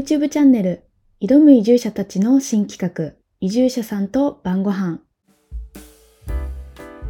[0.00, 0.84] YouTube チャンネル
[1.20, 5.00] 挑む移住者たちの新企画移住者さんと晩ご飯。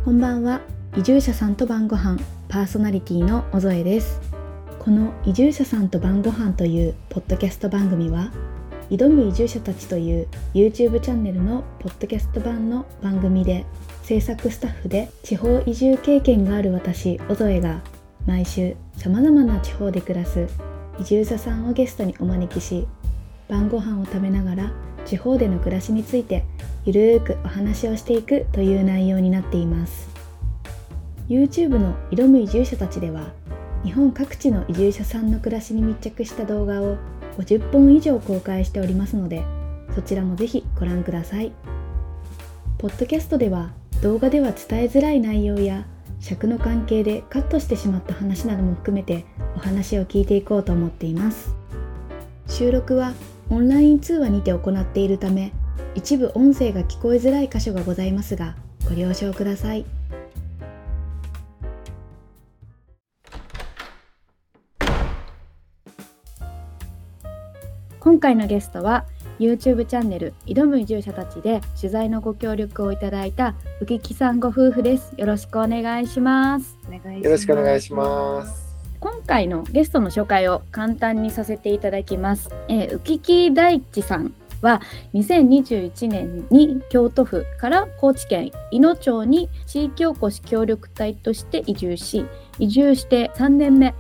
[0.05, 0.61] こんばんは
[0.97, 2.19] 移住者さんと晩ご飯
[2.49, 4.21] パーソナリティの小添です。
[4.81, 8.33] この移住者さんと晩ご飯というポッドキャスト番組は
[8.91, 13.67] 挑む移住者たちという YouTube チャンネルのポッドキャスト版の番組で
[14.03, 17.83] 制作スタッフで地方移住経験がある私小添が
[18.27, 20.49] 毎週さまざまな地方で暮らす
[21.01, 22.87] 移住者さんをゲストにお招きし
[23.49, 24.73] 晩ご飯を食べながら
[25.07, 26.45] 地方での暮らしについて
[26.85, 30.09] ゆるーくお話をしていくという内容になっています。
[31.29, 33.33] YouTube の挑む移住者たちでは
[33.83, 36.99] 日本各地の移住者さんの暮らしに密着した動画を
[37.39, 39.45] 50本以上公開しておりますので
[39.95, 41.53] そちらもぜひご覧ください。
[42.79, 43.71] ポッドキャストでは
[44.03, 45.87] 動画では伝えづらい内容や
[46.19, 49.25] 尺の関係でカットしてしまった話なども含めて
[49.57, 51.55] お話を聞いていこうと思っています。
[52.49, 53.13] 収録は
[53.49, 55.53] オンライン通話にて行っているため
[55.95, 58.55] 一部音声が聞こえづらい箇所がございますが
[58.89, 59.85] ご了承ください。
[68.01, 69.05] 今回のゲストは
[69.39, 75.13] YouTube チャンネル挑む移住者たちで取材のご協力をいただいた浮木さんご夫婦です。
[75.17, 76.79] よろしくお願いします。
[77.23, 78.70] よろしくお願いします。
[79.01, 84.83] 今回のゲストの紹介を簡単にさせていただきます、えー、浮木大地さんは
[85.15, 92.27] 2021年に京都府から高知県伊野町に地域おこし協力隊として移住し
[92.59, 93.95] 移住して3年目。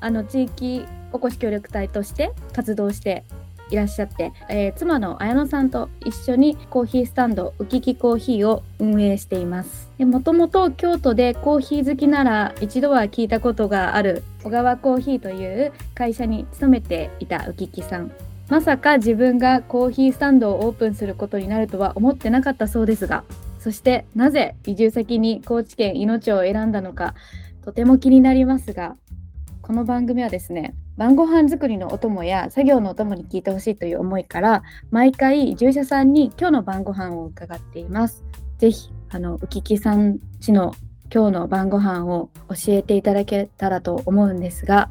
[0.00, 3.24] あの地域おこし協力隊として活動して
[3.70, 9.90] いらっしゃって、えー、妻の綾乃さんと一緒にコーヒースタンドウキキコーヒーを運営しています。
[9.98, 18.12] もともと京都でコーヒー好きなら一度は聞いたことがある小川コーヒーという会社に勤めていたウキキさん。
[18.50, 23.22] まさか自分がコーヒースタンドをオープンすることになるとは思ってなかったそうですが
[23.60, 27.14] そしてなぜ移住先に高知県いの町を選んだのか
[27.64, 28.96] とても気になりますが
[29.62, 38.24] この番組はですね晩ご飯作りのお供や作業のお供に聞いてほしいという思いから毎回従者さんに今日の晩ご飯を伺っています。
[38.58, 40.74] ぜひあの浮木さんちの
[41.12, 44.90] 今日の晩ご飯を教えていただけたらと思うんですが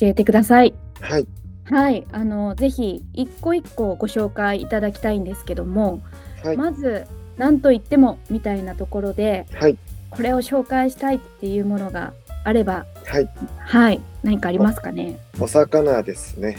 [0.00, 0.74] 教えてください。
[1.00, 1.26] はい。
[1.64, 2.06] はい。
[2.10, 6.02] あのぜひ一個一個ご紹介いただきたいんですけども、
[6.42, 9.78] はい、まず何と言ってもみたいなところで、はい、
[10.10, 15.20] これを紹介したいっていうものがあれば、はい、はい、何かありますかね？
[15.38, 16.58] お魚ですね。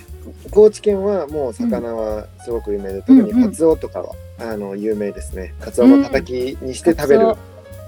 [0.52, 5.54] 高知県はもう魚はすごく有名で、うん、特にカツオとかは、うんうん、あの有名ですね。
[5.60, 7.36] カツオのたたきにして食べる、うん、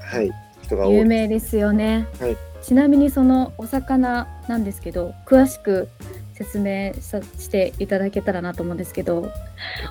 [0.01, 0.31] はい、
[0.73, 0.95] 人が多い。
[0.97, 2.07] 有名ですよね。
[2.19, 2.37] はい。
[2.61, 5.89] ちなみにそのお魚なんですけど、詳しく
[6.33, 9.31] 説明さしていただけたらなと思うんですけど、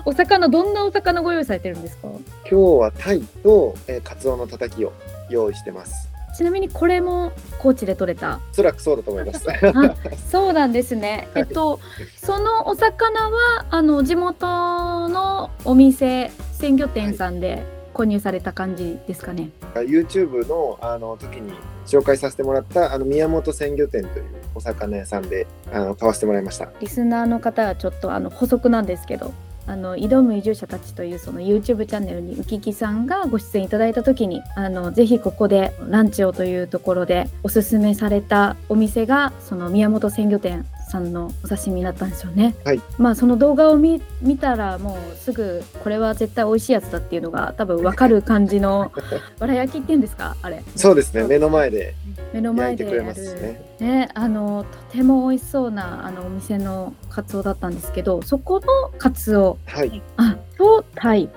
[0.05, 2.07] お魚どんなお魚ご用意されてるんですか？
[2.09, 4.93] 今日はタイと、えー、カツオのたたきを
[5.29, 6.09] 用意してます。
[6.35, 8.39] ちなみにこれも高知で取れた？
[8.51, 9.45] おそらくそうだと思います。
[10.27, 11.27] そうなんですね。
[11.35, 11.79] えっと、
[12.17, 19.49] そのお魚はあの地元のお店鮮魚店さんで購入された感じですかね。
[19.73, 21.53] はい、YouTube のあの時に
[21.85, 26.69] 紹介させてもらったあの宮本鮮魚店というお魚屋さんであの買わせてもらいました。
[26.79, 29.33] リスナーの方はちょっとあの補足なんですけど、
[29.65, 42.55] あの挑む移住者たちというその YouTube チャンネルに浮木さんがご出演いただいた時にあのぜひここでランチをというところでおすすめされたお店がその宮本鮮魚店さんのお刺身だったんですよね。
[42.63, 43.99] はい、まあその動画を見
[44.39, 48.91] たらもうすぐこれは絶対美味しいやつだっていうのが多分分かる感じの
[49.39, 50.35] わら焼きっていうんですか？
[50.43, 50.63] あれ。
[50.75, 51.23] そうですね。
[51.23, 51.95] 目の前で
[52.33, 53.03] 目の前でやる。
[53.03, 61.29] ね、ね、あのとても美味しそうなあのお店のカツオだったんですけどそこのカツオ、はい、あとタイ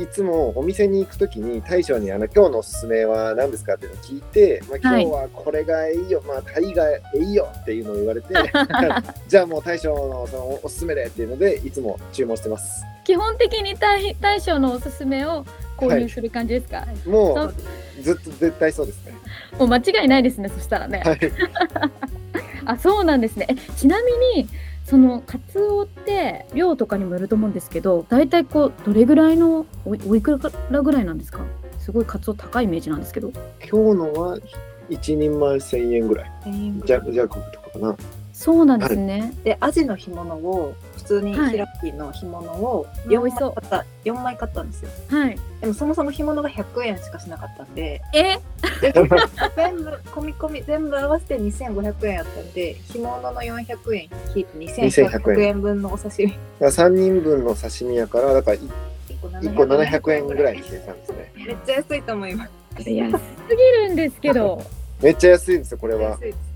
[0.00, 3.74] いつもお店に行くときに大将にあの今日のおすすめは何ですか？
[3.74, 8.28] っていうのを聞いて、まあ、今日はこれがいいよ、はい、まあタイがいいよっていうのを言われて
[9.28, 12.84] じゃあもう大将のそのおすすめでっていうのでいつも注文してます。
[13.04, 15.44] 基本的に大大将のおすすめを
[15.76, 17.54] 購入する感じですか、はい、もう
[18.02, 19.12] ずっと絶対そうですね。
[19.58, 21.18] もう間違いないですねそしたらね、はい、
[22.64, 23.46] あそうなんですね。
[23.76, 24.12] ちなみ
[24.42, 24.48] に
[24.84, 30.38] そのカツオって量とかにもよると思うんですけど大体こうどれぐらいのおいく
[30.70, 31.40] らぐらいなんですか？
[31.78, 33.32] すごいカツオ高いイメージなんですけど。
[33.60, 34.38] 今日のは
[34.90, 36.32] 一人前千円ぐらい。
[36.84, 37.96] じゃじゃとかかな。
[38.32, 40.74] そうなんですね、はい、でアジの干物を
[41.04, 41.58] 普通にはい。
[41.58, 44.90] 開きの干物をうん4枚買った4枚買ったんですよ。
[45.08, 45.38] はい。
[45.60, 48.00] でもそもそも干物が100円しかしなかったんで。
[48.14, 48.38] え、
[48.80, 48.92] で
[49.56, 56.38] 全部込み込み全部合わせて2500円やったんで干物の400円引いて2100円分のお刺身。
[56.60, 58.68] 3人分の刺身やからだから1
[59.20, 61.32] 個1個700円ぐらいにしてたんですね。
[61.36, 62.50] めっちゃ安いと思います。
[62.78, 62.98] 安すぎ
[63.86, 64.62] るんですけど。
[65.02, 66.10] めっちゃ安いんですよこれは。
[66.12, 66.36] 安いです。
[66.36, 66.53] ね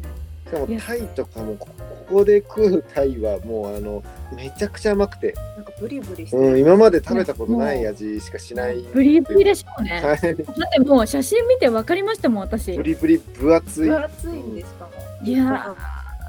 [0.49, 1.69] しかもタイとかもこ
[2.09, 4.03] ここで食うタイはもうあの
[4.35, 6.37] めちゃくちゃ甘くて、なんかブリブリして。
[6.37, 10.01] うん、今まで食べたことない味しかしない、ブリブリでしょうね。
[10.03, 10.21] はい。
[10.21, 12.73] だってもう写真見て分かりましたもん、私。
[12.73, 13.89] ブリブリ分厚い。
[13.89, 15.77] 分厚いんでしかもいや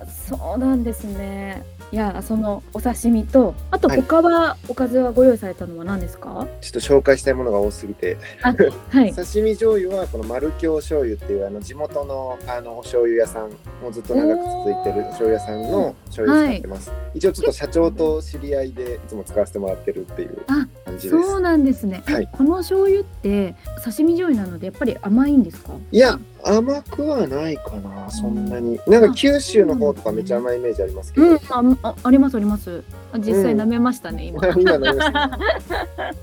[0.05, 1.63] ーそうなんですね。
[1.91, 4.01] いやそのお刺身とあとはい。
[4.01, 6.47] 他はおかずはご用意されたのは何ですか？
[6.61, 8.17] ちょっと紹介したいものが多すぎて。
[8.43, 9.11] あはい。
[9.15, 13.49] 刺身醤油はこの丸京醤油っていうあの地元のあのお醤油屋さん
[13.81, 21.21] もうずっと長く続いてる醤油屋さんの醤油を使ってます、一応ちょっと社長と知り合いでいつも使わせてもらってるっていうあ感じです。
[21.27, 22.03] そうなんですね。
[22.07, 22.29] えはい。
[22.31, 25.73] この醤油って刺身醤油なのでやっぱり甘いんですか？
[25.91, 28.79] いや甘くはないかなそんなに。
[28.87, 32.83] なんか九州の方とかめっちゃ甘いイメージありますけど、うんああありますあります。
[33.11, 34.47] あ実際舐めましたね、今。
[34.57, 35.13] 今なりまし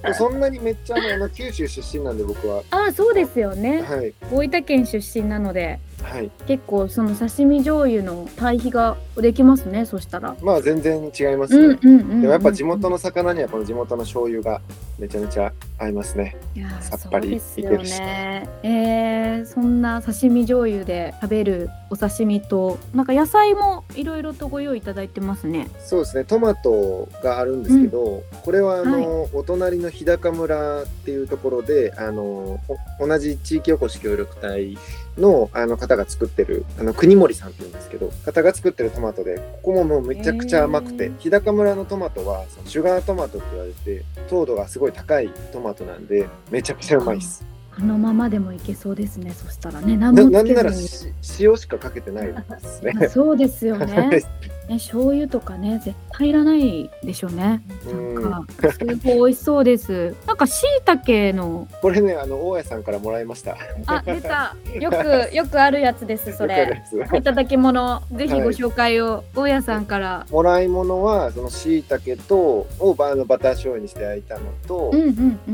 [0.03, 0.15] た。
[0.15, 2.63] そんなにめっちゃ甘いあの九州出身なんで僕は。
[2.71, 3.83] あそうですよね。
[3.83, 4.15] はい。
[4.31, 9.87] 大分県出身なのではい結構その刺身醤油の対比ができますね。
[9.87, 10.37] そしたら。
[10.43, 12.21] まあ全然違いますね、うんうんうんうん。
[12.21, 14.61] でもやっぱ地元の魚にはこの地元の醤油が
[14.99, 16.37] めちゃめちゃ合いますね
[16.81, 18.49] さっぱりそうですよね。
[18.63, 25.69] えー、そんな刺身醤油で食べるお刺身となんか野菜もいろいろとご用意いただいてますね。
[25.81, 32.61] そうですねトマトがあるんですけど、これはあの、はいお隣の日高村っていうところであの
[32.99, 34.77] お同じ地域おこし協力隊
[35.19, 47.47] のあの方が作ってるあの国森さんっていうんですけど方が作ってるトマトでここももうめちゃくちゃ甘くて、へー日高村のトマトはそのシュガートマトって言われて糖度がすごい高いトマトなんでめちゃくちゃうまいです。
[47.79, 49.33] あのままでもいけそうですね。
[49.33, 51.13] そしたらね、何なもなんならつけずに。
[51.13, 52.93] し塩しかかけてないですね。
[53.03, 54.23] あ そうですよ はいね。
[54.69, 57.63] ね醤油とかね絶対いらないでしょうね。
[57.89, 60.15] うんなんかすごい美味しそうです。
[60.27, 63.57] なんか椎茸のこれねあの大家さんからもらいました。
[63.87, 66.83] あ出たよくよくあるやつですそれ。
[67.15, 70.27] いただき物ぜひご紹介を大家さんから。
[70.31, 74.93] もらい物はその椎茸とをバのバター醤油にして焼いたのと。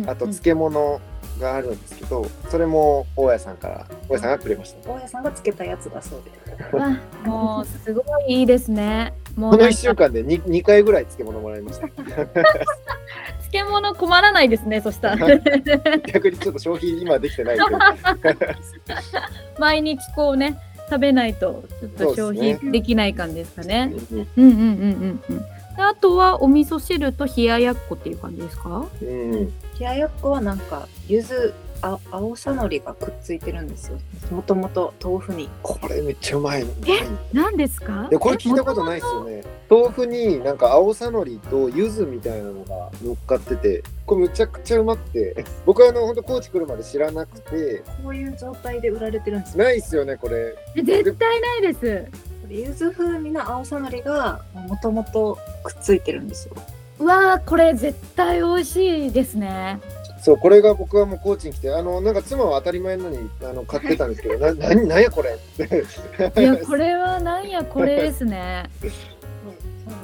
[0.06, 1.00] あと漬物
[1.40, 9.14] があるんですけどそれも大家さんから大家さんがくれました大家さんがつけたやつだそうでわもうすごいいいですね。
[9.36, 14.80] もうこの1なんか週間で 2, 2回ぐらい漬物もらいました漬物困らないですね。
[14.82, 15.38] そしたら
[16.12, 17.78] 逆にちょっと消費今できてないけど
[19.58, 20.58] 毎日こうね
[20.90, 23.92] 食べないとちょっと消費できない感じですかね。
[24.12, 25.38] うんうんうんうんうんうん。
[25.38, 28.84] であとはお味噌汁と冷ややっこっていう感じですか？
[29.00, 31.52] うん冷ややっこはなんか柚子
[31.84, 33.98] あ青さのりがくっついてるんですよ。
[34.30, 35.48] もともと豆腐に。
[35.64, 36.70] これめっちゃうまいの。
[36.86, 38.06] え何ですか？
[38.08, 39.42] いやこれ聞いたことないですよね。
[39.68, 45.44] 豆腐になんか青さのりと柚子みたいなのが乗っかっててこれむちゃくちゃうまくて。
[45.66, 47.82] 僕はあの本当高知来るまで知らなくて。
[48.04, 50.54] こういう状態で売られてるんですよないっすよねこれ。
[50.76, 52.06] え絶対ないです。
[52.42, 56.54] これ柚子風味の青さのりがもともとくっついてるんですよ
[56.98, 59.80] うわーこれ絶対美味しいですね。
[60.22, 68.70] そうこれが僕はもう高知に来てあのなんか妻は当たり前のにあの買ってたんですけどな 何何やこれっていやこれはなんやこれですね。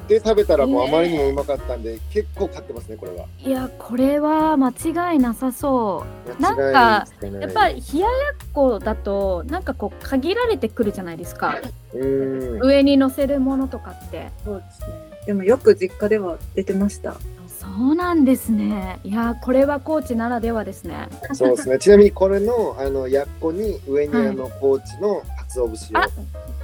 [0.09, 6.05] で食べたらもうあまりにもうまかったんで、結構買ってますねこれはいやこれは間違いなさそ
[6.39, 6.43] う。
[6.43, 11.61] なんかやっぱり冷ややっこだとなんかこう限られてくるじゃないですか。
[11.93, 14.31] 上に乗せるものとかって。
[14.45, 17.15] そうですねでもよく実家では出てました
[17.47, 18.99] そうなんですね。
[19.05, 21.09] いやこれは高知ならではですね。
[21.35, 26.11] そうですね ちなみにこれのあのやっこに上にはいあの高知の鰹節あを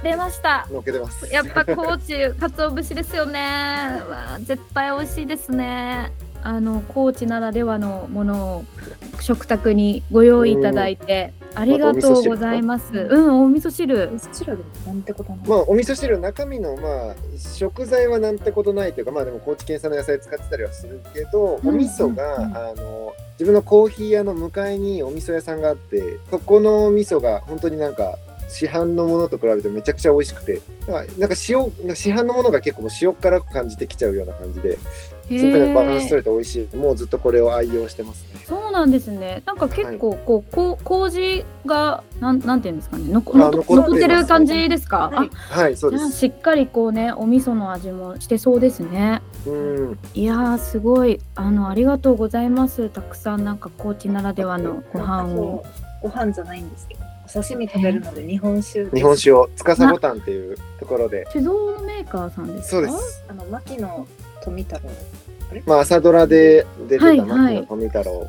[0.01, 0.67] 出ました。
[0.71, 3.39] 乗っけてますやっぱ高知鰹節ですよね。
[4.09, 6.11] わあ絶対美味しいですね。
[6.45, 8.65] あの高知ならではのものを
[9.19, 12.93] 食卓にご用意いただいて、ありがとうございます。
[12.93, 14.11] うん、お味噌汁。
[14.13, 34.77] 味噌汁なんてことない、まあお味噌汁中身のまあ食材はなんてことないというかまあでも高知県産の野菜使ってたりはするけど、うんお味噌が、うんうんあの自分のコーヒー屋の向かいにお味噌屋さんがあってそこのお味噌が本当になんか市販のものと比べてめちゃくちゃ美味しくてなんかなんか塩市販のものが結構塩辛く感じてきちゃうような感じで
[35.27, 39.41] すごくねバランス取れて美味しいもうずっとこれを愛用してますねそうなんですね。
[39.45, 45.09] なんか結構こう、こう麹がなんなんていうんですかね、のこあの残ってます残ってる感じですか？
[45.11, 49.21] はいはいそうあ、ですしっかりこうね、お味噌の味もしてそうですね。
[49.47, 52.89] うんいやーすごいあのありがとうございます。
[52.89, 55.65] たくさんなんか高知ならではのご飯を。
[56.01, 62.69] ご飯じゃないんですけどお刺身食べるので日本酒日本酒を司ボタンっていうところで酒造のメーカーさんですか？
[62.69, 62.89] そうで。
[62.89, 64.07] すあの牧野
[64.45, 64.81] 富太郎。
[65.65, 68.27] まあ朝ドラで出てた牧野富太郎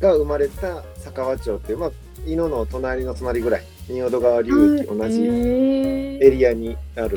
[0.00, 1.90] が生まれた坂和町っていうまあ
[2.26, 3.64] 伊野の隣の隣ぐらい。
[3.88, 7.16] 仁淀川流域同じえエリアにある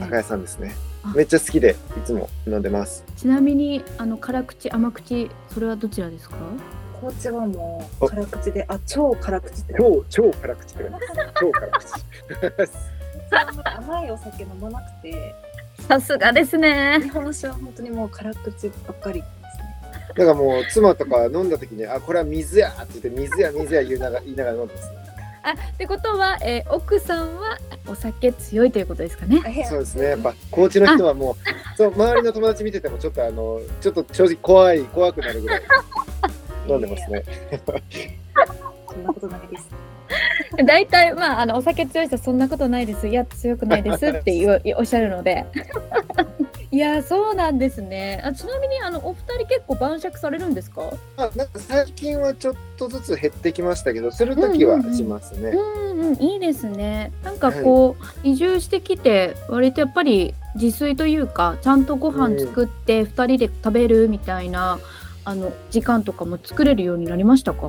[0.00, 0.74] 酒屋さんですね。
[1.02, 1.12] あ。
[1.14, 3.04] めっちゃ好きでいつも飲んでます。
[3.16, 6.36] ちなみにあの辛口甘口それはどちらですか？
[6.98, 9.74] 高知はもう辛口であ超辛口って。
[9.76, 10.80] 超超辛口超
[11.52, 12.72] 辛口。
[13.64, 15.34] 甘いお酒飲まなくて
[15.88, 17.00] さすがですね。
[17.02, 20.14] 日本酒は本当にもう辛口ばっかりですね。
[20.16, 24.96] だからもう妻とか飲んだ時にあこれは水やって言って水や水や言いながら言いながら飲んでますね。
[25.44, 27.58] あってことは、えー奥さんは
[27.88, 29.42] お酒強いということですかね。
[29.44, 30.04] あそうですね。
[30.10, 35.62] やっぱ高知の人はもうそう周りの友達見ててもちょっとあのちょっと正直怖い怖くなるぐらい
[36.68, 37.24] 飲んでますね。
[38.88, 39.68] そんなことないです
[40.66, 43.08] 大体まああのお酒強い人はそんなことないです。
[43.08, 45.44] いや強くないですって言うおっしゃるので。
[46.70, 48.22] いやそうなんですね。
[48.24, 50.80] あちなみにあのお二人結構晩酌されるんですか？
[51.18, 57.12] まあなんか最近はちょっとずつ減ってきましたけどする時はしますね、うんうんいいですね。
[57.24, 64.78] なんかこう、移住してきて割とやっぱり自炊というかちゃんとご飯作って二人で食べるみたいな、
[65.24, 67.68] あの時間とかも作れるようになりましたか？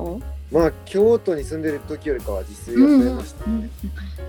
[0.54, 3.70] まあ京都に住んでる時よりかは自炊を増えましたね、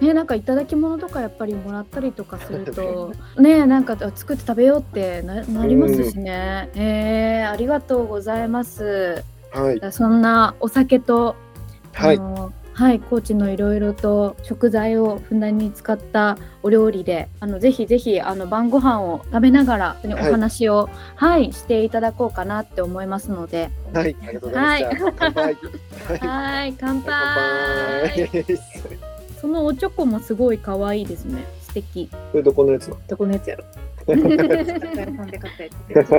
[0.01, 9.23] ねなんかいただき物とかやっぱりもらったりとかするとねなんか作って食べようってななりますしね、えー、ありがとうございます。
[9.51, 9.91] はい。
[9.91, 11.35] そんなお酒と
[11.93, 12.17] はい。
[12.17, 25.43] あのはい、高知のいろいろと食材をふんだんに使ったお料理で、あのぜひぜひあの晩ご飯を食べながら、おはい話を、はい、していただこうかなって思いますので、はいありがとうございました、 乾杯。
[25.43, 25.55] はい
[26.19, 27.13] はい、乾杯。
[28.13, 28.59] 乾杯。
[29.39, 31.45] そのおチョコもすごい可愛いですね。
[31.75, 32.09] 素敵。
[32.31, 33.63] これどこのやつのどこのやつやろ？
[34.05, 34.15] す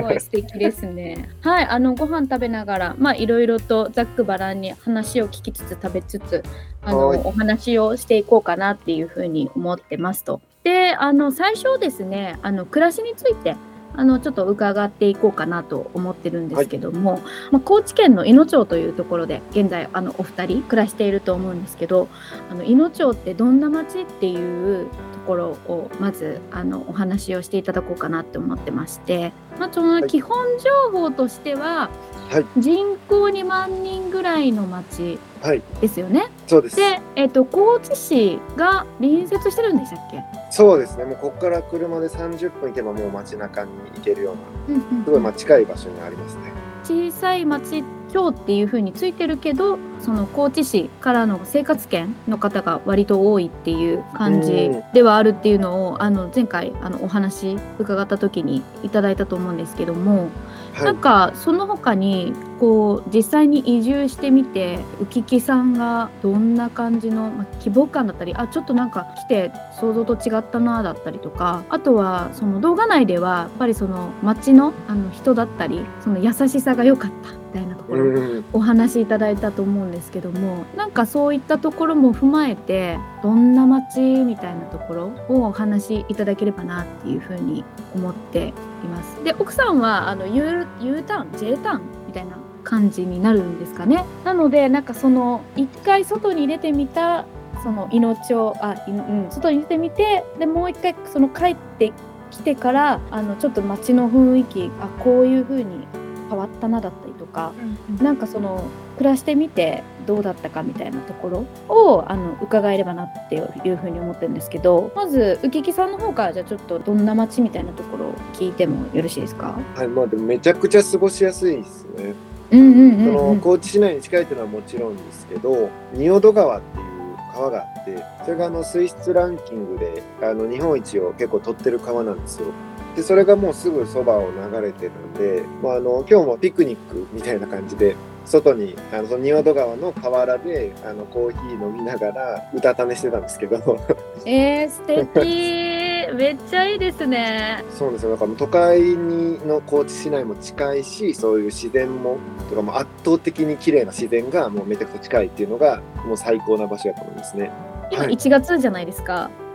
[0.01, 1.29] ごい素敵ですね。
[1.41, 6.43] はい、あのご飯食べながら、まあいろいろとざっくばらんに話を聞きつつ食べつつ、
[6.81, 10.41] あのはいお話をしていこうかなっていうふうに思ってますと。
[10.63, 13.55] で、あの最初ですね、あの暮らしについて。
[13.97, 17.19] あのちょっと伺っていこうかなと思ってるんですけども、
[17.51, 22.07] まあ、高知県のいの町というところで現在あのお二人暮らしていると思うんですけど
[22.51, 31.89] あのいの町ってどんな町っていうところをまずあのお話をしていただこうかなって思ってまして、まあ、その基本情報としては、
[32.29, 32.45] はい。
[32.57, 36.29] 人口2万人ぐらいの町はいですよね。
[36.47, 36.75] そうです。
[36.75, 41.05] で、えっと高知市が隣接してるんでしたっけ、そうですね。
[41.05, 44.33] もうここから車で30分行けばもう街中に行けるよ
[44.67, 46.51] うなすごいまあ近い場所にありますね。
[46.83, 47.83] 小さい町
[48.17, 54.83] 町っていう風についてるけどその高知市からの生活圏の方が割と多いっていう感じうん。
[54.93, 60.29] ではあるっていうのをあの前回あのお話伺った時にいただいたと思うんですけども、
[60.73, 77.46] はないんかその他にこう実際に移住してみて浮木さんがどんな感じの、まあ、希望感だったりあちょっとなんか来て想像と違ったなだったりとかあとはその動画内ではやっぱりその街のあの人だったりその優しさが良かった。
[77.46, 87.63] みたいなところお話しいただいたと思うんですけどもなんかそういったところも踏まえてどんな街みたいなところをお話しいただければなっていうふうに
[87.95, 88.53] 思ってい
[88.87, 89.23] ます。
[89.23, 94.05] で奥さんはあの U, U ターン J ターンみたいな感じになるんですかね。
[94.23, 97.25] なのでなんかその一回外に出てみた
[97.63, 101.91] その命をあ、いうん、外に出てみてでもう一回その帰って
[102.29, 105.87] きてからあのちょっと街の雰囲気あこういう風に
[106.27, 107.53] 変わったなだったりとか
[108.01, 108.63] なんかその
[108.97, 119.59] 暮らしてみてどうだったかみたいなところをあの伺えればなっていうふうに思ってるんですけどまず浮木さんの方からじゃあちょっとどんな街みたいなところを聞いてもよろしいですか？
[119.75, 122.13] はいまあでもめちゃくちゃ過ごしやすいですね。
[122.51, 123.31] うんうんそのうん。
[123.31, 126.87] うん高知市内に近いっていうのはもちろんですけど仁淀川っていう
[127.33, 132.47] 川があってそれがあの水質ランキングであの日本一を結構取ってる川なんですよ。
[132.97, 143.79] でそれがもうすぐそばを流れてるんで、まあ、あの今日もピクニックみたいな感じで外にあのその仁淀川の河原であのコーヒー飲みながらうたた寝してたんですけど。
[144.25, 144.81] えー、素
[145.13, 145.67] 敵。
[146.17, 147.63] めっちゃいいですね。
[147.69, 148.11] そうですよ。
[148.11, 152.17] だから都会にの高知市内も近いしそういう自然も
[152.49, 157.51] とかもう圧倒的に綺麗な自然がもうめちゃくちゃ近いっていうのがもう最高な場所だと思いますね。
[157.91, 158.15] 今はい。
[158.15, 159.46] 1月じゃないですか、はい、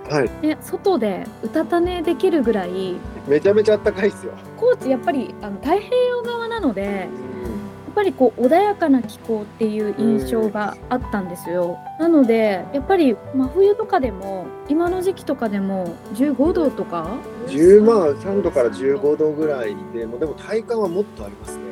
[0.42, 4.32] ね、外でうたた寝できるぐらいめちゃめちゃ暖かいですよ。
[4.56, 11.78] 高知やっぱりあの太平洋側なのでやうんっぱりこう穏やかな気候っていう印象があったんですよ。
[11.98, 17.06] なのでやっぱり真冬とかでも今の時期とかでも15度とか
[17.48, 21.64] ？10まあ3度から15度ぐらいでもうでも体感はもっとありますね。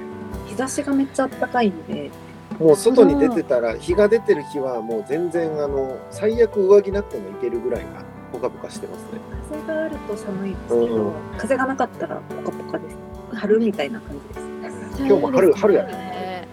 [0.46, 2.10] 日差しがめっちゃ暖かいんで、
[2.58, 9.20] もう外に出てたら日が出てる日はもう全然あの最悪上着なくてもいけるぐらいがポカポカしてますね。
[9.50, 12.96] 風があると寒いですけど、うん風がなかったらポカポカです。
[13.34, 15.02] 春みたいな感じです。
[15.02, 16.48] 今日も春春やね。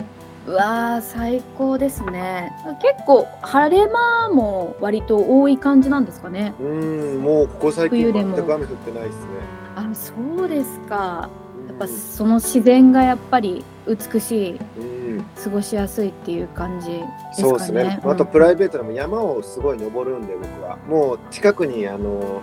[0.47, 2.51] うわー最高ですね。
[2.81, 6.53] 結構晴れ間も割と多い感じなんですかね。
[6.59, 9.25] うんもうここ最近冬でも全く雨降ってないですね。
[9.75, 11.29] あそうですか。
[11.67, 14.96] ややっぱその自然がやっぱり美しいうん
[15.43, 17.33] 過ごしやすいっていう感じですかね。
[17.35, 17.99] そうですね。
[18.03, 22.41] あとうんプライベートでも山をすごい登るんで僕はもう近くにあの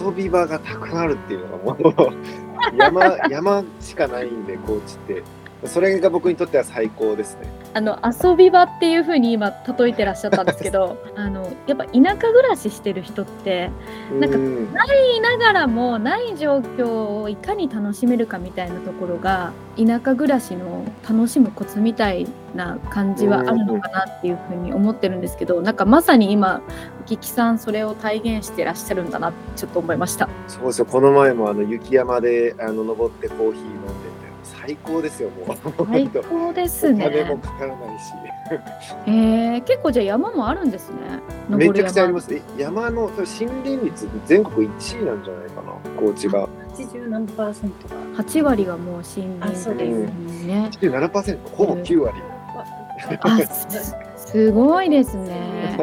[0.00, 2.16] 遊び場がたくさんあるっていうのがもう
[2.76, 5.22] 山山しかないんで高知って
[5.64, 7.46] それが僕にとっては最高ですね。
[7.74, 13.70] あの遊び場っていう風に今例えてらっしゃったんですけど、 あのやっぱ田舎暮らししてる人って
[14.20, 14.68] なんかうん
[15.12, 26.60] 言いながらもない状況をいかに楽しめるかみたいなところが田舎暮らしの楽しむコツみたいな感じはあるのかなっていうふうに思ってるんですけどなんかまさに今
[27.06, 30.28] 浮木さんそれを体現してらっしゃるんだなってちょっと思いました。
[30.48, 30.86] そうですよ。
[30.86, 34.21] この前もあの雪山であの登ってコーヒー飲んで
[34.64, 35.86] 最高ですよもう。
[35.86, 37.42] 最高です お金もね。
[37.42, 38.12] かからないし。
[39.06, 40.96] えー、結構じゃあ山もあるんですね。
[41.48, 42.18] めちゃくちゃありま。
[42.18, 46.48] ます山の森林率全国1位なんじゃないかな高知が。
[46.76, 48.22] 80何パーセントが。
[48.22, 49.02] 8割がもう森
[49.40, 50.70] 林あそうでですすね。
[50.80, 52.14] 7%ほぼ9割。
[53.20, 53.96] あす
[54.32, 55.76] すごいですね。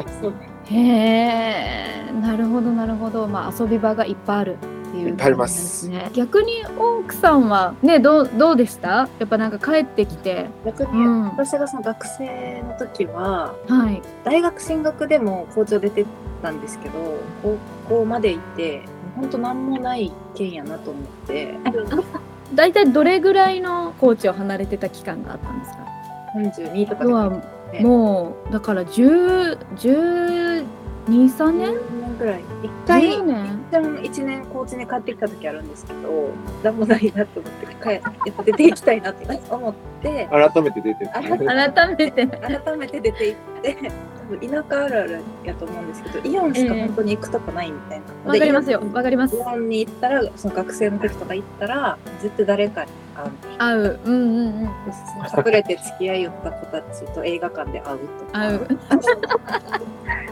[0.66, 3.28] へえ、なるほどなるほど。
[3.28, 4.58] まあ遊び場がいっぱいある
[5.00, 6.10] いういっぱいありますね。
[6.14, 9.10] 逆に奥さんはねどうどうでした？
[9.20, 13.56] やっぱなんか帰ってきて、逆にうん、は私がその学生の時は、
[13.92, 16.06] い大学進学でも校長出て
[16.42, 16.94] たんですけど、
[17.44, 18.84] 高校まで行って、
[19.16, 21.56] 本当なんもない県やなと思って、
[22.54, 25.80] だいたいどれぐらいの高知を離れてた期間があったんですか
[26.36, 27.30] ？32とか要は
[27.72, 30.66] ねもうだから10
[31.10, 32.44] 12、3年？10年ぐらい。
[32.64, 33.46] 一回、10年？
[33.46, 36.30] 一旦1年高知に帰ってきた時あるんですけど、
[36.64, 38.02] なんもないなと思って、帰やっ
[38.36, 41.12] ぱ出ていきたいなって思って、改めて出てる。
[41.14, 41.46] 改めて
[42.26, 43.92] 改めて出て行って、
[44.30, 48.32] 多分田舎あるあるやと思うんですけど、イオンしか本当に行くとこないみたいな。
[48.32, 49.36] わかりますよでイオンわかります。
[49.36, 53.32] イオンに行ったら、その学生の時とか行ったら、絶対誰かに会う。
[53.58, 54.70] 会ううんうんうん
[55.38, 58.32] 隠れて付き合いよった子たちと映画館で会うとか。
[58.34, 58.68] 会う。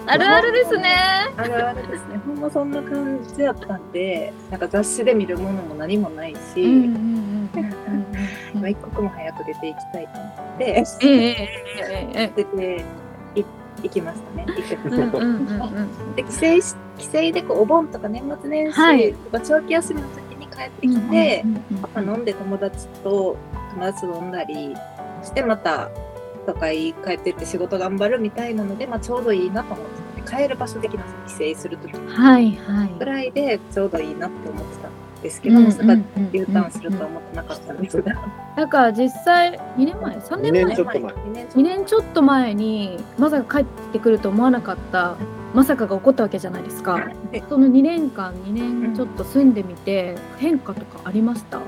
[0.10, 0.96] あるあるですね。
[1.36, 2.18] あるあるですね。
[2.26, 6.90] ほんまそんな感じだったんで、なんか雑誌で見るものも何もないし、
[8.56, 10.84] 一刻も早く出ていきたいと思って、
[12.36, 12.86] 出て
[13.36, 13.46] い
[13.84, 14.46] 行きましたね。
[16.16, 20.27] で帰省し帰省でこうお盆とか年末年はい始とか長期休みの時に
[20.58, 23.38] 帰ってきて、うんうんうんまあ飲んで友達と
[23.74, 24.76] 友達と飲んだり
[25.24, 25.90] してまた
[26.46, 32.90] 都会帰ってって仕事頑張るみたいなので、まあ、ちょうどいいなと思ってた帰る場所的な帰省する時はいはい。
[32.98, 34.92] ぐらいでちょうどいいなって思ってたん
[35.22, 35.94] ですけど、まさか
[36.32, 38.14] U ターンするとは思ってなかったんですが、
[38.56, 40.66] だから実際2年前3 2年前？
[40.66, 41.14] 年ちょっと前。
[41.14, 45.16] 2年2年ちょっと前にまさか帰ってくると思わなかった
[45.58, 47.10] まさかが起こったわけじゃないですか。
[47.32, 51.60] でその2年間2年ちょっと住んでみて変化とかありました？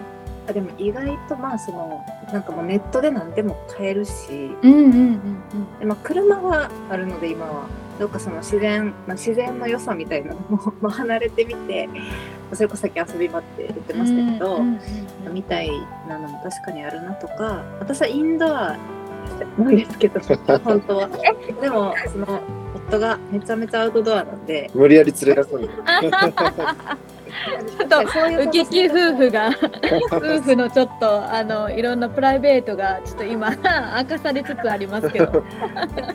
[0.47, 4.51] あでも意外とまあそのなんかもうネットで何でも買えるし。
[4.61, 5.21] うんうんうん
[5.79, 7.65] で、まあ、車はあるので今は。
[7.99, 11.89] どっかその自然、まあ、自然の良さみたいなのも まあ離れてみて
[12.53, 14.79] それこそさっき遊び場って言ってましたけど、うんうん
[15.27, 15.33] うん。
[15.33, 15.69] みたい
[16.07, 17.61] なのも確かにあるなとか。
[17.79, 18.77] 私はインドア
[19.57, 20.19] なんですけど
[20.63, 21.09] 本当は。
[21.59, 22.39] でもその
[22.89, 24.69] 夫がめちゃめちゃアウトドアなんで。
[24.73, 25.69] 無理やり連れ出すんで。
[27.39, 29.49] ちょっとそういうウキキ夫婦が
[30.11, 33.57] 夫婦のちょっとあのいろんなプライベートがちょっと今明
[34.05, 35.43] かされつつありますけど。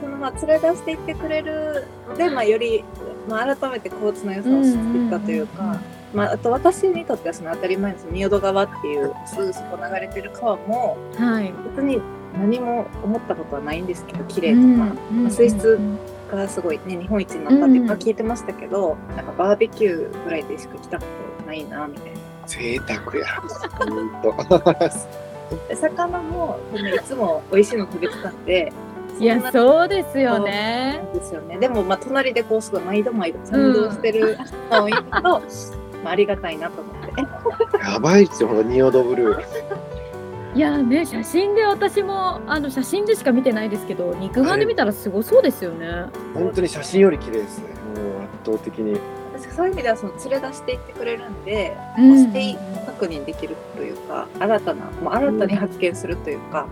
[0.00, 2.84] そのまあ連れ出していってくれるので、まあ、より、
[3.28, 5.80] まあ、改めて高知の良さを知っていったというか、
[6.12, 11.52] まあ、あと私にとってはその当たり前のその仁淀川っていうすぐそこ流れてる川もはい。
[11.74, 12.00] 別に
[12.36, 15.78] 何も思ったことはないんですけど綺麗とか、うん水質
[16.30, 21.06] がすごいね日本一になったっていうか聞いてましたけど、なんかバーベキューぐらいでしか来たこ
[21.40, 22.18] とないなみたいな。
[22.46, 23.26] 贅沢や。
[25.74, 28.72] 魚もいつも美味しいの食べてたんで
[29.18, 34.38] いやそんなそうですよねですよねでもまあ隣でこうすごい毎度毎度賛同してる
[34.70, 35.12] のを見ると、
[36.02, 37.80] まあ、ありがたいなと思って。
[37.80, 39.44] やばいっすよ、ほんと仁淀ブルー。
[40.54, 47.74] いやね写真で私もあの写真でしか見てないですけど肉眼で見たらすごそうですよね、本当に写真より綺麗ですね。
[47.96, 48.98] もう圧倒的に。
[49.34, 56.68] 私そういう意味ではその連れ出していってくれるんで、うんステイ確認できるというか新たなもう新たに発見するというか、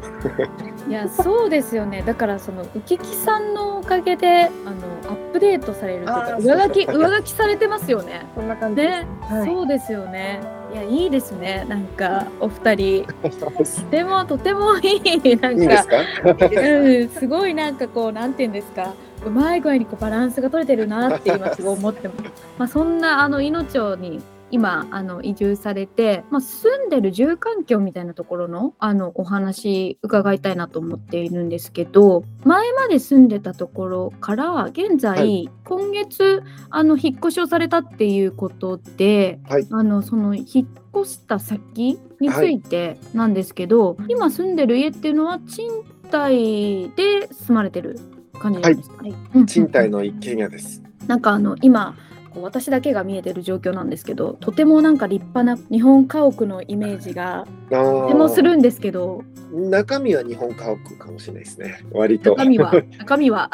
[0.88, 8.26] いやそうですよねだからその浮きさんのおかげであのアップデートされるというか上書き上書きされてますよね。
[8.34, 8.82] そんな感じ。
[8.82, 9.46] ね、はい。
[9.46, 10.40] そうですよね。
[10.72, 11.66] いやいいですね。
[11.68, 13.06] なんかお二人。
[13.22, 13.50] と
[13.90, 15.62] てもとてもいいなんか。
[15.62, 15.96] いいすか？
[16.26, 18.94] うん、すごいなんかこうなんていうんですか。
[19.24, 22.22] うまい具合にこうバランスが取れてるなって今すごい思ってます。
[22.58, 24.20] まあそんなあの命に
[24.52, 35.50] 今あの移住されて、まあ、住んでる住環境みたいなところのあのお話伺いたいなと思っているんですけど前まで住んでたところから現在、はい。
[35.64, 39.66] 今月あの引っ越しをされたっていうことで、はい。
[39.70, 45.70] あのその引っ越した先についてなんですけど、今住んでる家っていうのは賃
[46.10, 47.98] 貸で住まれてる
[48.38, 49.14] 感じなんですか、はい。
[49.34, 49.46] うん。
[49.46, 50.82] 賃貸の一軒家です。
[51.06, 51.96] なんかあの今
[52.32, 61.84] こう私だけが見えてる状況なんですけどとてもなんか立派な日本家屋のイメージがとてもするんですけど中身は日本家屋かもしれないですね。
[61.92, 62.30] 割と。
[62.34, 62.72] 中身は？
[62.98, 63.50] 中身は？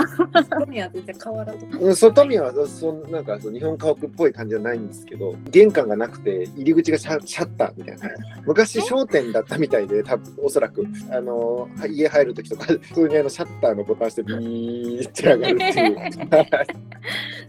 [0.49, 1.67] 外見は全然変わらず。
[1.67, 8.11] うん外見はそんなんかそう日本家屋っぽい感じじゃないんですけど玄関がなくて入り口がシャシャッターみたいな。
[8.47, 10.85] 昔商店だったみたいで多分おそらく。
[11.11, 15.97] あの家入る時とか 普通にあのシャッターのボタン押してビーって上がるっていう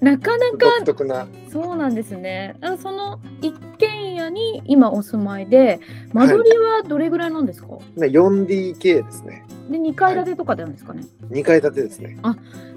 [0.01, 1.27] なかな独か特な。
[1.51, 2.55] そうなんですね。
[2.61, 5.79] あその一軒家に今お住まいで
[6.13, 9.45] 間取りはどれぐらいなんですか、ね 4DK ですね。
[9.69, 12.17] で2階建てとかなんですかね、2階建てですね。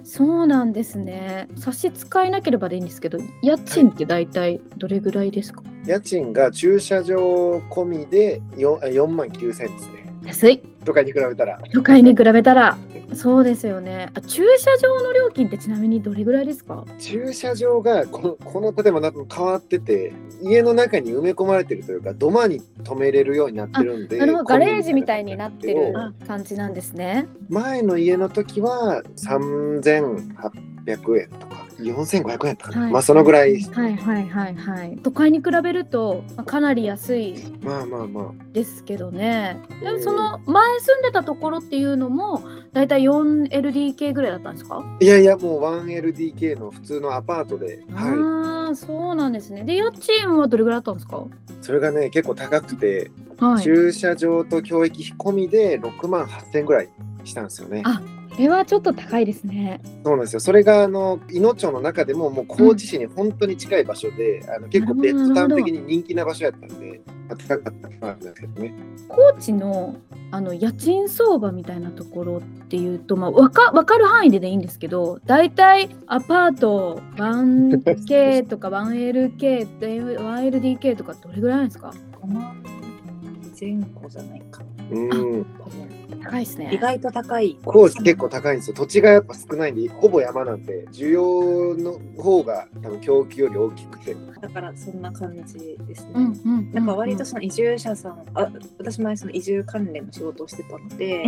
[0.05, 1.49] そうなんですね。
[1.57, 5.63] 差し支えなければでいいんですけど家賃って大体どれぐらいですか？
[5.87, 7.17] 家賃が駐車場
[7.71, 10.61] 込みで 4, 4万9000ですね安い。
[10.85, 11.61] 都会に比べたら。
[11.73, 12.77] 都会に比べたら。
[13.15, 14.09] そうですよね。
[14.15, 16.85] あ駐車場の料金ってちなみにどれぐらいですか？
[16.99, 27.27] 駐車場がこのこの建物なんか変わってて家の中に埋め込まれてるというか土間に止めれるようになってるんでなるほどガレージみたいになってるあ感じなんですね。
[27.51, 32.93] 前の家の時は3800円とか4500円とかな、はい。
[32.93, 33.63] まあそのぐらい。
[33.63, 34.99] はいはいはいはい。
[35.03, 39.61] 都会に比べるとまあかなり安いまあまあまですけどね。
[39.83, 42.43] でもその前住んでたところっていうのも
[42.73, 49.65] だいたい 4LDK ぐらいだったんですか、あいやいやもう 1LDK の普通のアパートで、はああそうなんですね。
[49.65, 51.19] で家賃はどれぐらいだったんですか？
[51.19, 53.63] い、それがね結構高くて、はい。
[53.63, 56.89] 駐車場と教育費込みで6万8000円ぐらい
[57.25, 57.83] したんですよね。
[57.85, 58.05] あこ
[58.39, 60.41] れはちょっと高いですねそうなんですよ。
[60.41, 68.75] それがあの伊野町の中でももう高知市に本当に近い場所で、あの結構ベッドタウン的に人気な場所やったんで、高かったんですけどね。
[69.09, 69.97] 高知の
[70.31, 81.93] あの家賃相場みたいなところっていうと、まあ、わかわかる範囲ででいいんですけど大体アパート 1K とか 1LK って 1LDK とかどれぐらいなんですか
[82.23, 82.63] ？5万
[83.61, 84.63] 前後じゃないか。
[84.91, 85.47] うん。
[86.23, 87.59] 高いですね意外と高い。
[87.65, 88.75] 高知結構高いんですよ。
[88.75, 94.17] 土地がやっぱ少ないんで、ほぼ山なんで、需要の方が多分供給より大きくて。
[94.41, 96.13] だからそんな感じですね。
[96.15, 101.25] うんうなんか割とその移住者さん、あ私前その移住関連の仕事をしてたので、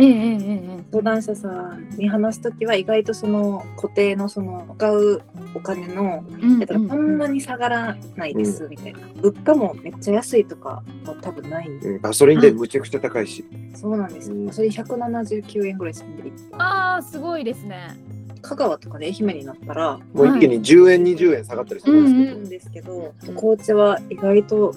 [0.91, 5.21] 相談者さんに話すときは意外とその固定のその使う
[5.53, 13.45] お金のうんだからこんなに下がらないですみたいな、物価もめっちゃ安いとかは多分ないんで、うん、ガソリンでむちゃくちゃ高いし。
[13.75, 14.53] そうなんですうんよ。
[14.53, 17.95] それ179円ぐらいするんで、ああすごいですね。
[18.41, 22.91] 香川とかで愛媛になったら、もう一気に10円、20円下がったりするんですけど。
[22.93, 24.75] するんですけど、高知は意外と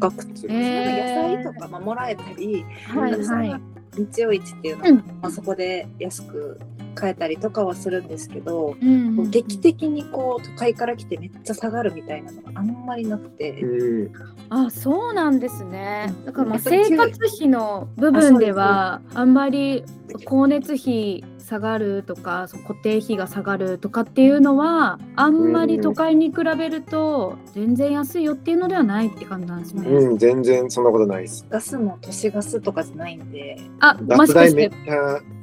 [0.00, 1.38] 高くて、へー。
[1.38, 3.60] 野菜とかまあもらえたり、はいはい。
[3.96, 4.96] 日曜市っていうのは、うん。
[4.96, 6.58] まあ、そこで安く
[6.96, 9.30] 買えたりとかはするんですけど、うんうんうん。
[9.30, 14.12] 劇的にこう都会から来てめっちゃ下がるみたいなのがあんまりなくて、うん、
[14.50, 16.12] あそうなんですね。
[16.24, 19.84] だからまあ生活費の部分ではあんまり
[20.18, 29.88] 光熱費下がるとか固定費が下がるとかっていうのはあんまり都会に比べると全然安いよっていうのではないって感じなんですね。
[29.88, 31.46] うん、全然そんなことないです。
[31.48, 34.72] ガスも都市ガスとかじゃないんで、あもしかして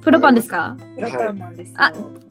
[0.02, 0.76] プロパンですか？
[0.96, 1.78] プラパンなんですよ。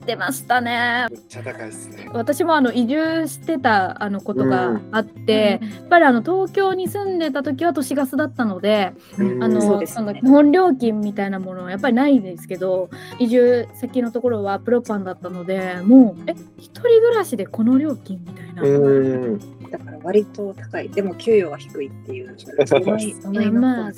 [0.03, 1.07] あ出ましたね。
[1.11, 2.09] めっちゃ高いですね。
[2.13, 18.63] 私もあの移住してたあのことがあって、やっぱりあの東京に住んでた時は都市ガスだったので、うんあのねその基本料金みたいなものはやっぱりないんですけど移住先のところはプロパンだったのでもうえ一人暮らしでこの料金みたいな。
[18.63, 19.39] うん。
[19.71, 20.89] だから割と高い。
[20.91, 22.37] でも給与は低いっていう。
[23.43, 23.93] いうまあ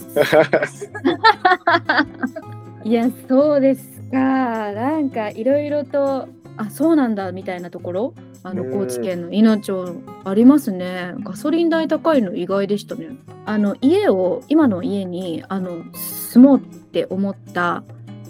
[2.84, 11.14] いやそうです かなんかいろいろとあそうなんだみたいなところあの高知県の稲町ありますね。
[11.20, 13.08] ガソリン代高いの意外でしたね。
[13.46, 17.82] あの家を今の家にあの住もうって思った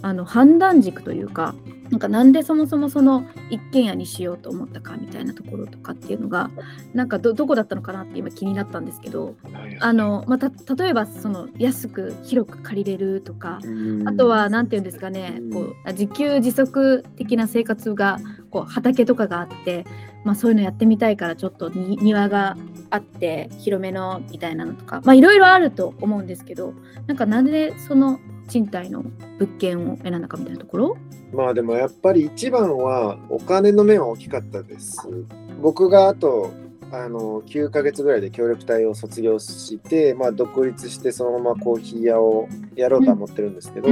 [0.02, 1.54] あの判断軸というか
[1.94, 6.50] なんかなんでそもそもその一軒家にしようと思ったかみたいなところとかっていうのが
[6.92, 9.37] なんかどどこだったのかなって今気になったんですけど
[9.78, 13.61] あの、まあ、た例えばその安く広く借りれるとか
[14.07, 15.52] あとは何て言うんですかねうん。
[15.52, 18.18] こうあ自給自足的な生活が
[18.50, 19.85] こう畑とかがあって、
[20.24, 22.57] まあ、そういうのやってみたいからちょっとに庭が
[22.90, 26.74] あって広めのみたいなのとかまあいろいろあると思うんですけど
[27.07, 29.02] なんかなんでその賃貸の
[29.38, 30.96] 物件を選んだかみたいなところ？
[31.33, 35.09] まあでもやっぱり一番はお金の面は大きかったです。
[35.61, 36.52] 僕があと
[36.92, 43.88] あの9ヶ月ぐらいで協力隊を卒業して、まあ、独立してそのままコーヒー屋をやろうとは思ってるんですけど、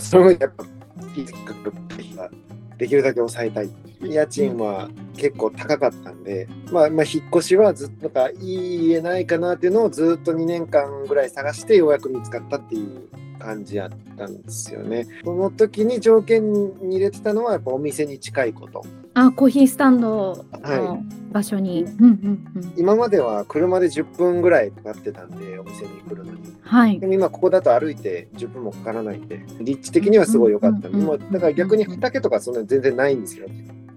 [0.00, 2.30] そのやっぱ費が
[2.76, 3.70] できるだけ抑えたい。
[4.02, 15.06] 家賃は結構高かったんで、まあ、まあ引っ越しはずっとなんかいい家ないかなっていうのをずっと2年間ぐらい探してようやく見つかったっていう感じやったんですよね。
[15.24, 18.84] その時に条件に入れてたのはやっぱお店に近いこと。
[19.14, 22.10] あコーヒースタンドはの場所に、うんうん
[22.56, 26.40] うん今までは車で10分ぐらいかかってたんでお店に来るのに。
[26.62, 33.46] はいでも今ここだと歩いて10分もかからないんで立地的にはすごい良かっただから逆に畑とかそんな全然ないんですよ。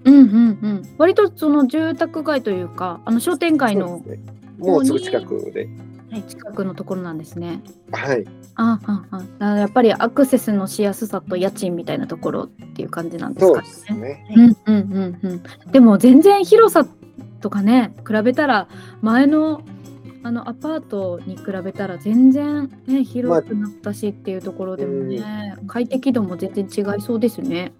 [0.05, 4.19] うんうんうん割とその住宅街というかあの商店街のね
[4.57, 5.67] もうすぐ近くで。
[6.27, 7.61] 近くのところなんですね。
[7.91, 8.25] はい。
[8.55, 9.05] ああ
[9.39, 14.25] ああやっぱりアクセスのしやすさと家賃みたいなところっていう感じなんですかそうですね。
[14.35, 15.71] うんうんうんうん。
[15.71, 16.85] でも全然広さ
[17.41, 18.67] とかね比べたら
[19.01, 19.61] 前の
[20.21, 27.71] あのアパートに比べたら全然ね広くなったしっていうところでもね、快適度も全然違いそうですね。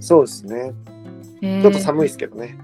[0.00, 0.72] そうですね。
[1.42, 2.58] えーちょっと寒いですけどね。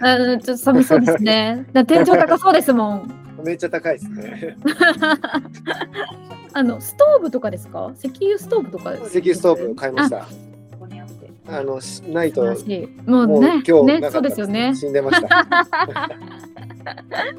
[0.00, 1.66] あちょっと寒そうですね。
[1.72, 3.12] だ天井高そうですもん。
[3.44, 4.56] めっちゃ高いですね。
[6.52, 7.92] あのストーブとかですか？
[7.98, 10.26] 石油ストーブとか石油ストーブ買いました。
[11.48, 12.42] あのしないと
[13.06, 14.74] もうね今日ねそうですよね。
[14.74, 15.46] 死んでました。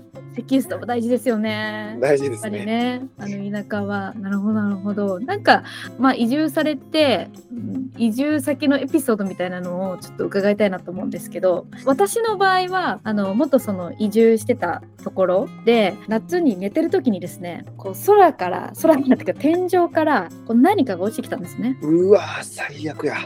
[0.33, 1.97] 石油ストーブ大事ですよね。
[1.99, 2.65] 大事ですね。
[2.65, 5.63] ね、あの田舎はなるほどなるほどなんか
[5.97, 21.77] まあ移住されてうん移住先のエピソードみたいなのをちょっと伺いたいなと思うんですけど私の場合はあの元その移住してたところで夏に寝てる時にですねこう空から空からっていうか天井からこう何かが落ちてきたんですね。
[21.81, 23.17] うわー最悪や。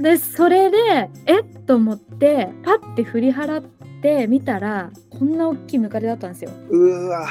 [0.00, 3.64] でそれでえっと思ってパッて振り払っ
[4.02, 6.50] て見たらこんな大きいムカデだったんですよ。
[6.70, 7.26] うわ。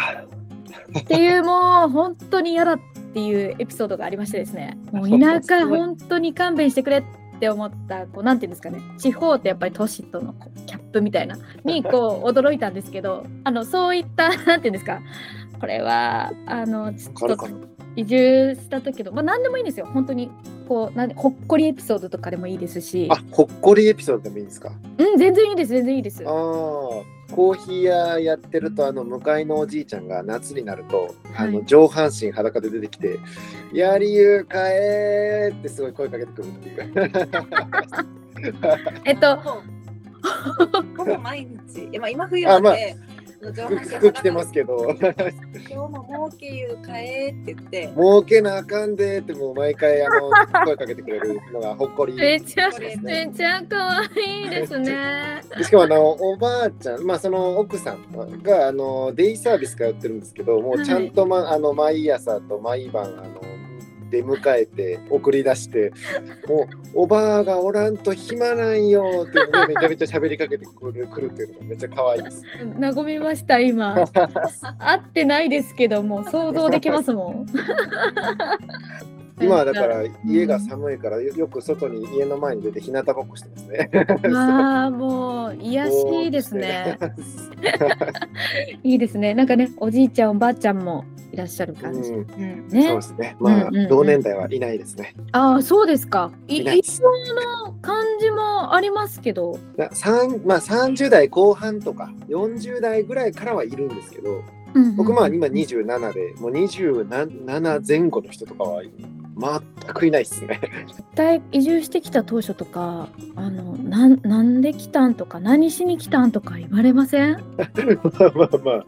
[0.99, 2.79] っていうもう本当に嫌だっ
[3.13, 4.77] ていうエピソードがありましてですね。
[4.91, 7.03] もう田舎本当に勘弁してくれっ
[7.39, 8.79] て思ったこうなんていうんですかね。
[8.99, 11.35] 地方ってやっぱり都市とのこうキャップみたいな。
[11.65, 15.01] にこう驚いたんですけどあのそういったなんていうんですか。
[15.59, 17.68] これはあのちょっと。
[17.99, 20.31] 移住した時のまあ何でもいいんですよ本当に
[20.67, 24.71] こうなんでほっこりエピソードとかでもいいですしあほっこりエピソードでもいいんですか？
[24.97, 26.33] うん全然いいです全然いいですああ。
[27.31, 33.19] コーヒー屋やってるとあの向かいのおじいちゃんが夏になると、あのはい上半身裸で出てきて
[33.71, 37.11] 「やりゆうかえー!」ってすごい声かけてくるっていう。
[39.05, 39.61] えっとほ
[41.05, 41.83] ぼ毎日。
[41.85, 42.75] いやまあ今冬なんあまあ
[43.39, 44.95] 服着てますけど。
[44.99, 47.93] 今日も儲けゆうかえって言って。
[47.95, 50.29] 儲けなあかんでってもう毎回あの
[50.65, 52.13] 声かけてくれるのがほっこり。
[52.13, 53.27] めちゃですね。
[53.27, 55.41] めちゃ可愛いですね。
[55.57, 63.41] でしかもあのおばあちゃん、まあ、その奥さんがあのデイサービス通ってるんですけどもうちゃんと、まあの毎朝と毎晩あの
[64.09, 65.91] 出迎えて送り出して
[66.47, 72.43] もうおばあがおらんと暇なんよってめちゃめちゃ喋りかけてくるくるっていうのがめっちゃ可愛いです。
[72.79, 73.95] 和みました今。
[74.79, 77.45] 会ってないですけども想像できますもん。
[79.41, 83.89] 今はだから家が寒いからよく外に家の前に出て日向ぼっこしてますね。
[84.29, 86.97] まあもう癒しですね。
[88.83, 89.33] いいですね。
[89.33, 92.11] なんかねおじいちゃんおばあちゃんもいらっしゃる感じ。
[92.11, 92.87] うんうんね。
[92.87, 93.35] そうですね。
[93.39, 95.15] まあ、うんうんうん同年代はいないですね。
[95.31, 96.31] ああそうですか。
[96.47, 97.11] いい一応
[97.65, 99.57] の感じもありますけど。
[99.77, 104.41] な三まあ30代後半とか40代ぐらいからはいるんですけど、
[104.73, 110.59] うんうん僕まあ今27で、もう27前後の人とかは全くいないですね。
[110.87, 117.31] 絶対移住してきた当初とかあのなんなんで来たんとか何しに来たんとか言われません？
[118.03, 118.85] まあまあまあ、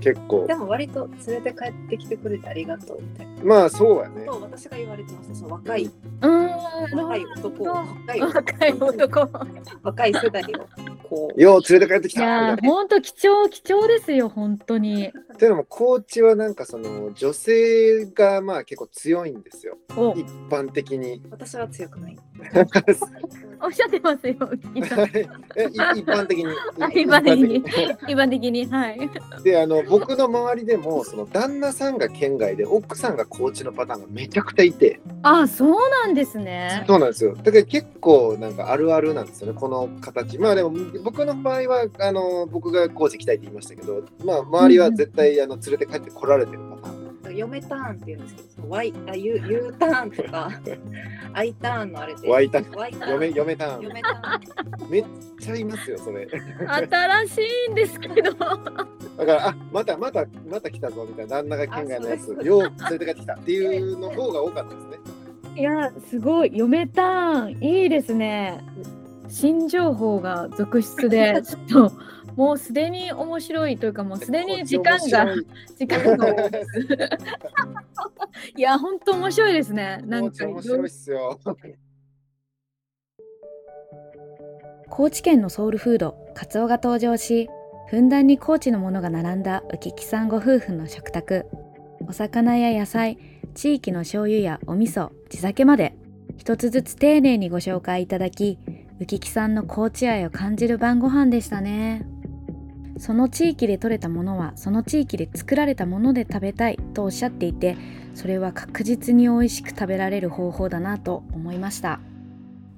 [0.00, 0.54] 結構で。
[0.54, 3.44] も割と連れて帰ってきてくれてありがとうみたいな。
[3.44, 4.24] まあそうやね。
[4.26, 5.34] そう私が言われてました。
[5.34, 9.28] その若い、うーん若い男を、若い若い男。
[9.82, 11.40] 若い世代をこう。
[11.40, 15.08] よう連れて帰ってきいたいなやー本当貴重貴重ですよ本当に。
[15.08, 22.18] っていうのも高知はなんかその女性がまあ結構強いんですよお一般的に私は強くない。
[23.62, 24.36] おっしゃってますよ。
[25.56, 25.68] えい
[26.00, 26.44] 一般的に。
[26.44, 27.56] 一般的に。
[27.56, 29.10] 一般一般的にはい。
[29.42, 35.00] であの僕の周りでもその旦那さんが県外で奥さんが高知のパターンがめちゃくちゃいて。
[35.22, 36.84] あそうなんですね。
[36.86, 37.34] そうなんですよ。
[37.34, 40.38] だから結構なんかあるあるなんですよねこの形。
[40.38, 40.72] まあでも
[41.04, 46.97] 僕の場合はあの僕が高知行きたいって言いましたけどまあ周りは絶対あの連れて帰ってこられてるパターン
[47.38, 50.50] 嫁ターンって言うんですけど、その Y あ U, U ターンとか
[51.32, 52.28] I ターンのあれで。
[52.28, 54.90] Y ターン Y ターン嫁嫁ターン嫁ターン。
[54.90, 55.04] めっ
[55.40, 56.28] ちゃいますよそれ
[56.66, 58.32] 新しいんですけど。
[58.32, 58.84] だか
[59.24, 64.98] ら、あまたまたまた来たぞみたいな、旦那が県外のやつよう連れて帰ってきたっていうの方が多かったですね。
[65.56, 68.64] いやすごい嫁ターンいいですね。
[69.28, 71.92] 新情報が続出でちょっと
[72.38, 75.26] もうすでに面白いというかもうすでに時間が
[75.76, 76.28] 時間が
[78.56, 80.00] いや本当面白いですね。
[80.06, 81.36] なん面か白いっすよ。
[84.88, 87.50] 高知県のソウルフードカツオが登場し
[87.88, 91.44] ふんだんに高知のものが並んだ浮木さんご夫婦の食卓
[92.06, 93.18] お魚や野菜
[93.54, 95.96] 地域の醤油やお味噌地酒まで
[96.36, 98.60] 一つずつ丁寧にご紹介いただき
[99.00, 102.06] 浮木さんの高知愛を感じる晩ご飯でしたね
[102.98, 107.76] その地域で採れたものはその地域で作られたもので食べたいとおっしゃっていて
[108.14, 112.00] それは確実に美味しく食べられる方法だなと思いました。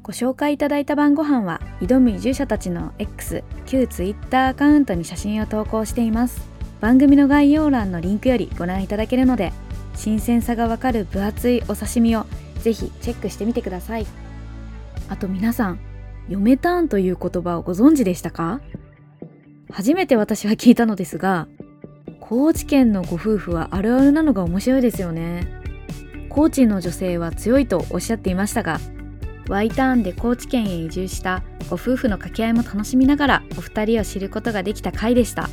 [0.03, 6.41] ご紹介いただいた晩ご飯は挑む移住者たちの X 旧 Twitter アカウントに写真を投稿しています。
[6.81, 9.53] 番組の概要欄のリンクよりご覧いただけるので
[9.95, 12.25] 新鮮さがわかる分厚いお刺身を
[12.61, 14.07] ぜひチェックしてみてください。
[15.09, 15.81] あと皆さん
[16.29, 18.61] 嫁ターンという言葉をご存知でしたか？
[19.73, 21.49] 初めて私は聞いたのですが
[22.21, 25.49] 高知県のご夫婦はあるあるなのが面白いですよね。
[26.29, 28.79] 高知の女性は強いとおっしゃっていましたが
[29.49, 35.49] Y ターンで高知県へ移住したご夫婦の掛け合いも楽しみながらお二人を知ることができた回でした。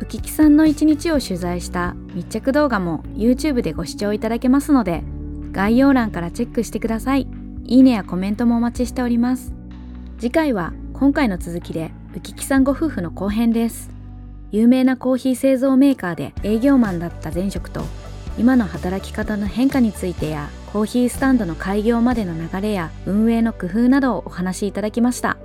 [0.00, 5.02] 浮木さんの一日を取材した密着動画も YouTube でご視聴いただけますので
[5.52, 7.26] 概要欄からチェックしてください。
[7.64, 9.54] いいねやコメントもお待ちしております。
[10.18, 13.90] 次回は今回の続きで浮木さんご夫婦の後編です。
[14.52, 17.82] 有名なコーヒー製造メーカーで営業マンだった前職と
[18.38, 25.38] 今の働き方の変化についてやコーヒースタンドの開業までの流れや運営の工夫などをお話しいただきました。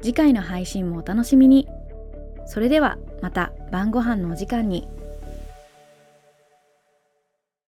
[0.00, 1.68] 次回の配信もお楽しみに。
[2.46, 4.88] それではまた晩ご飯のお時間に。